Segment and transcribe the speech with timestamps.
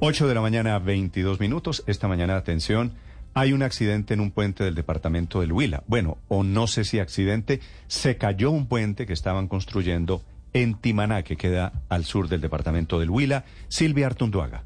[0.00, 1.82] 8 de la mañana, 22 minutos.
[1.88, 2.92] Esta mañana, atención,
[3.34, 5.82] hay un accidente en un puente del departamento del Huila.
[5.88, 7.58] Bueno, o no sé si accidente,
[7.88, 10.22] se cayó un puente que estaban construyendo
[10.52, 13.44] en Timaná, que queda al sur del departamento del Huila.
[13.66, 14.62] Silvia Artunduaga.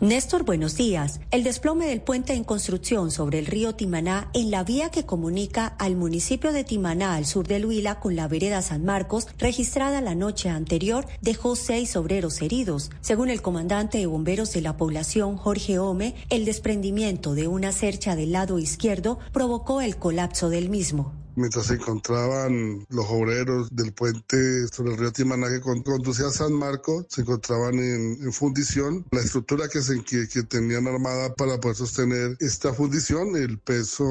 [0.00, 1.20] Néstor, buenos días.
[1.30, 5.68] El desplome del puente en construcción sobre el río Timaná en la vía que comunica
[5.78, 10.14] al municipio de Timaná al sur del Huila con la vereda San Marcos, registrada la
[10.14, 12.90] noche anterior, dejó seis obreros heridos.
[13.00, 18.16] Según el comandante de bomberos de la población, Jorge Ome, el desprendimiento de una cercha
[18.16, 24.66] del lado izquierdo provocó el colapso del mismo mientras se encontraban los obreros del puente
[24.68, 29.06] sobre el río Timaná que conducía a San Marcos, se encontraban en, fundición.
[29.12, 34.04] La estructura que, se, que, tenían armada para poder sostener esta fundición, el peso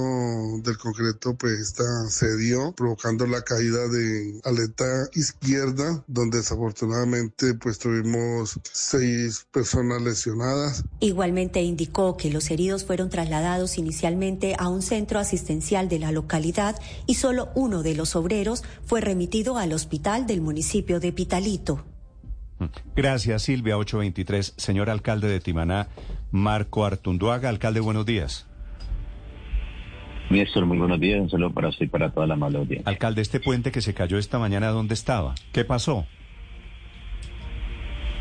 [0.63, 8.59] del concreto pues está cedió, provocando la caída de aleta izquierda, donde desafortunadamente pues tuvimos
[8.71, 10.83] seis personas lesionadas.
[10.99, 16.79] Igualmente indicó que los heridos fueron trasladados inicialmente a un centro asistencial de la localidad
[17.05, 21.83] y solo uno de los obreros fue remitido al hospital del municipio de Pitalito.
[22.95, 24.53] Gracias, Silvia 823.
[24.57, 25.87] Señor alcalde de Timaná,
[26.31, 27.49] Marco Artunduaga.
[27.49, 28.47] Alcalde, buenos días.
[30.29, 31.19] Néstor, muy buenos días.
[31.19, 32.89] Un saludo para usted y para toda la mala audiencia.
[32.89, 35.35] Alcalde, este puente que se cayó esta mañana, ¿dónde estaba?
[35.51, 36.05] ¿Qué pasó?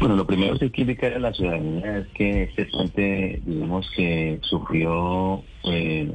[0.01, 3.89] Bueno, lo primero que hay que indicar a la ciudadanía es que este puente, digamos
[3.97, 6.11] que sufrió eh,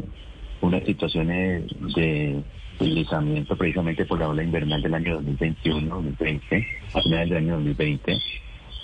[0.62, 1.64] unas situaciones
[1.96, 2.44] de
[2.80, 8.18] deslizamiento precisamente por la ola invernal del año 2021-2020, a finales del año 2020.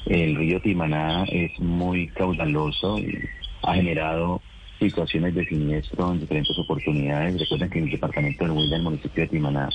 [0.07, 3.17] El río Timaná es muy caudaloso y
[3.63, 4.41] ha generado
[4.79, 7.39] situaciones de siniestro en diferentes oportunidades.
[7.39, 9.69] Recuerden que el departamento del Huila, el municipio de Timaná,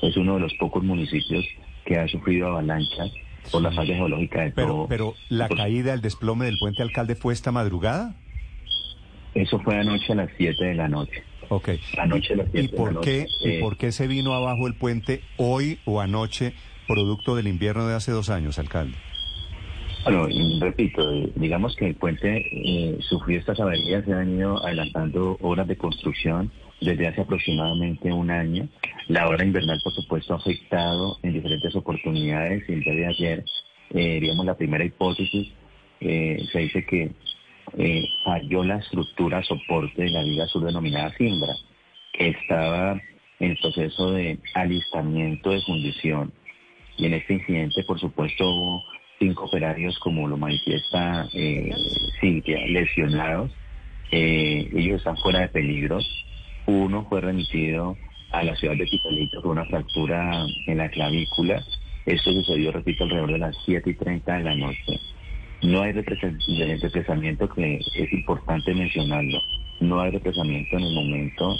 [0.00, 1.44] es uno de los pocos municipios
[1.84, 3.10] que ha sufrido avalanchas
[3.50, 4.88] por la falla geológica de pero, todo.
[4.88, 8.14] Pero la caída, el desplome del puente alcalde fue esta madrugada.
[9.34, 11.22] Eso fue anoche a las 7 de la noche.
[11.48, 11.70] Ok.
[11.98, 14.74] Anoche a las 7 ¿Y por, qué, ¿Y eh, por qué se vino abajo el
[14.74, 16.52] puente hoy o anoche,
[16.86, 18.96] producto del invierno de hace dos años, alcalde?
[20.04, 20.28] Bueno,
[20.60, 25.66] repito, eh, digamos que el puente eh, sufrió estas averías, se han ido adelantando horas
[25.66, 26.50] de construcción
[26.80, 28.68] desde hace aproximadamente un año.
[29.08, 33.44] La hora invernal, por supuesto, ha afectado en diferentes oportunidades y el día de ayer,
[33.90, 35.48] digamos, la primera hipótesis,
[35.98, 37.10] se dice que
[37.76, 41.54] eh, falló la estructura soporte de la viga sur denominada Simbra,
[42.12, 43.00] que estaba
[43.40, 46.32] en proceso de alistamiento de fundición.
[46.96, 48.84] Y en este incidente, por supuesto, hubo
[49.18, 51.70] cinco operarios, como lo manifiesta eh,
[52.20, 53.52] Cintia, lesionados.
[54.10, 55.98] Eh, ellos están fuera de peligro.
[56.66, 57.96] Uno fue remitido
[58.30, 61.62] a la ciudad de Pitalito con una fractura en la clavícula.
[62.06, 64.98] Esto sucedió, repito, alrededor de las 7 y 30 de la noche.
[65.62, 69.40] No hay represamiento que es importante mencionarlo.
[69.80, 71.56] No hay represamiento en el momento.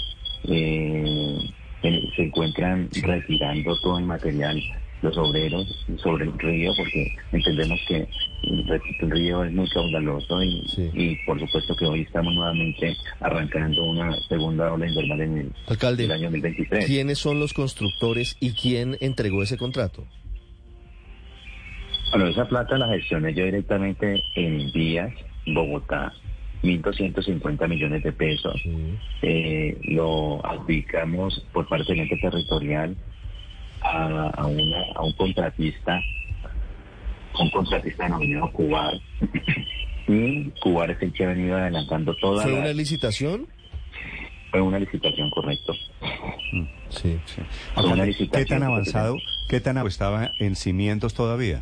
[0.47, 1.37] Eh,
[1.81, 4.61] se encuentran retirando todo el material
[5.01, 5.65] los obreros
[6.03, 8.07] sobre el río porque entendemos que
[8.43, 14.73] el río es muy caudaloso y, por supuesto que hoy estamos nuevamente arrancando una segunda
[14.73, 16.85] ola invernal en el, Alcalde, el año 2023.
[16.85, 20.05] ¿Quiénes son los constructores y quién entregó ese contrato?
[22.11, 25.13] Bueno, esa plata la gestioné yo directamente en Díaz,
[25.45, 26.11] Bogotá,
[26.63, 28.61] 1.250 millones de pesos.
[29.21, 32.95] Eh, lo aplicamos por parte del ente territorial
[33.81, 36.01] a, una, a un contratista,
[37.39, 38.93] un contratista denominado Cubar.
[40.07, 43.47] y Cubar es el que ha venido adelantando toda ¿Fue una licitación?
[44.49, 45.73] Fue una licitación, correcto.
[46.53, 47.41] Mm, sí, sí.
[48.33, 49.15] ¿Qué tan avanzado,
[49.47, 51.61] qué tan estaba en cimientos todavía?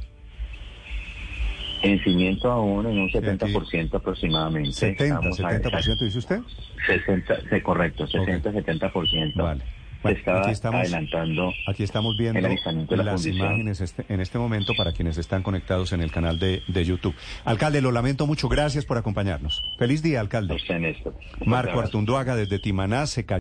[1.82, 4.72] En cimiento aún en un 70% aproximadamente.
[4.72, 6.40] 70, 70% dice usted?
[6.88, 9.36] 60, sí, correcto, 60, 70%.
[9.36, 9.64] Vale.
[10.04, 11.54] aquí estamos, adelantando.
[11.68, 12.48] Aquí estamos viendo
[12.90, 16.86] las imágenes este, en este momento para quienes están conectados en el canal de, de
[16.86, 17.16] YouTube.
[17.46, 18.50] Alcalde, lo lamento mucho.
[18.50, 19.64] Gracias por acompañarnos.
[19.78, 20.58] Feliz día, alcalde.
[20.70, 21.14] Marco
[21.46, 23.36] Marco Artunduaga desde Timaná se cayó.